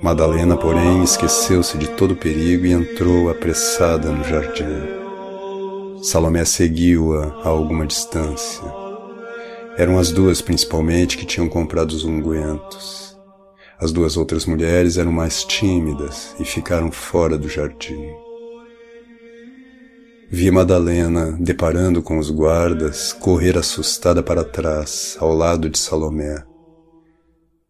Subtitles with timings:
[0.00, 4.64] Madalena, porém, esqueceu-se de todo o perigo e entrou apressada no jardim.
[6.02, 8.64] Salomé seguiu-a a alguma distância.
[9.76, 13.14] Eram as duas, principalmente, que tinham comprado os ungüentos.
[13.78, 18.23] As duas outras mulheres eram mais tímidas e ficaram fora do jardim.
[20.30, 26.44] Vi Madalena, deparando com os guardas, correr assustada para trás, ao lado de Salomé.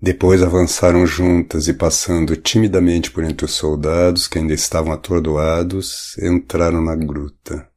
[0.00, 6.82] Depois avançaram juntas e, passando timidamente por entre os soldados que ainda estavam atordoados, entraram
[6.82, 7.68] na gruta.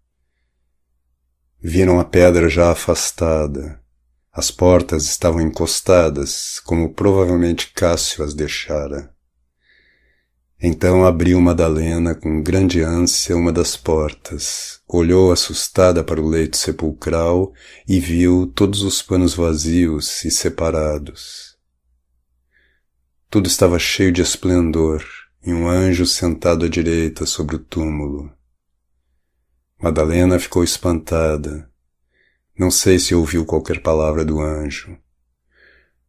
[1.59, 3.79] Viram a pedra já afastada.
[4.31, 9.11] As portas estavam encostadas, como provavelmente Cássio as deixara.
[10.63, 17.51] Então abriu Madalena com grande ânsia uma das portas, olhou assustada para o leito sepulcral
[17.87, 21.57] e viu todos os panos vazios e separados.
[23.27, 25.03] Tudo estava cheio de esplendor
[25.43, 28.31] e um anjo sentado à direita sobre o túmulo.
[29.81, 31.67] Madalena ficou espantada.
[32.55, 34.95] Não sei se ouviu qualquer palavra do anjo.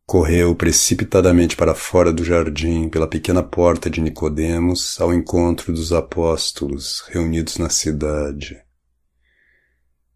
[0.06, 7.04] Correu precipitadamente para fora do jardim pela pequena porta de Nicodemos ao encontro dos apóstolos
[7.08, 8.60] reunidos na cidade.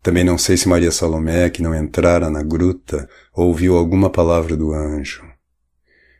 [0.03, 4.73] Também não sei se Maria Salomé, que não entrara na gruta, ouviu alguma palavra do
[4.73, 5.25] anjo.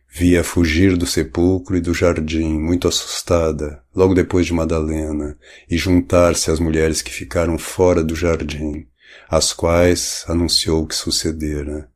[0.09, 5.39] Via fugir do sepulcro e do jardim, muito assustada, logo depois de Madalena,
[5.71, 8.89] e juntar-se às mulheres que ficaram fora do jardim,
[9.29, 11.89] às quais anunciou o que sucedera.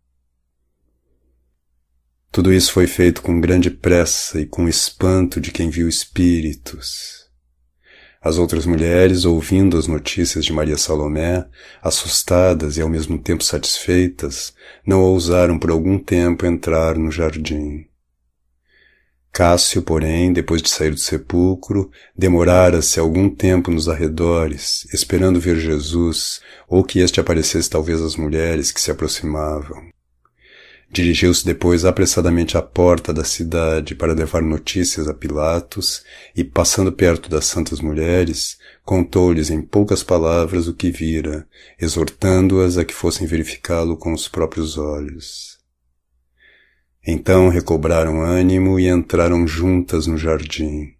[2.32, 7.28] Tudo isso foi feito com grande pressa e com espanto de quem viu espíritos.
[8.22, 11.44] As outras mulheres, ouvindo as notícias de Maria Salomé,
[11.82, 14.54] assustadas e ao mesmo tempo satisfeitas,
[14.86, 17.86] não ousaram por algum tempo entrar no jardim.
[19.32, 26.40] Cássio, porém, depois de sair do sepulcro, demorara-se algum tempo nos arredores, esperando ver Jesus,
[26.68, 29.89] ou que este aparecesse talvez às mulheres que se aproximavam.
[30.92, 36.02] Dirigiu-se depois apressadamente à porta da cidade para levar notícias a Pilatos
[36.34, 41.46] e, passando perto das santas mulheres, contou-lhes em poucas palavras o que vira,
[41.80, 45.60] exortando-as a que fossem verificá-lo com os próprios olhos.
[47.06, 50.94] Então recobraram ânimo e entraram juntas no jardim.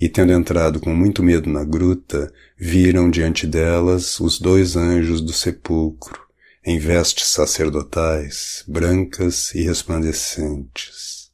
[0.00, 5.32] E tendo entrado com muito medo na gruta, viram diante delas os dois anjos do
[5.32, 6.21] sepulcro,
[6.64, 11.30] em vestes sacerdotais, brancas e resplandecentes.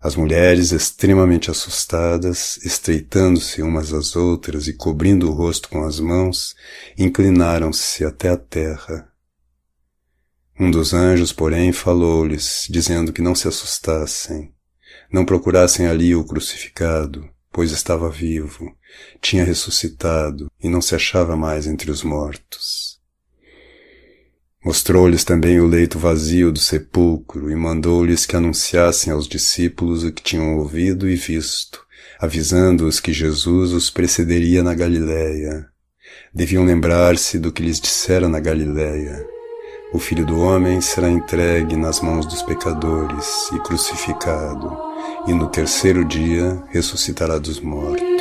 [0.00, 6.54] As mulheres, extremamente assustadas, estreitando-se umas às outras e cobrindo o rosto com as mãos,
[6.98, 9.10] inclinaram-se até a terra.
[10.60, 14.52] Um dos anjos, porém, falou-lhes, dizendo que não se assustassem,
[15.10, 18.76] não procurassem ali o crucificado, pois estava vivo,
[19.22, 22.83] tinha ressuscitado e não se achava mais entre os mortos.
[24.64, 30.22] Mostrou-lhes também o leito vazio do sepulcro e mandou-lhes que anunciassem aos discípulos o que
[30.22, 31.84] tinham ouvido e visto,
[32.18, 35.66] avisando-os que Jesus os precederia na Galiléia.
[36.32, 39.26] Deviam lembrar-se do que lhes dissera na Galiléia.
[39.92, 44.76] O Filho do Homem será entregue nas mãos dos pecadores e crucificado,
[45.28, 48.13] e no terceiro dia ressuscitará dos mortos.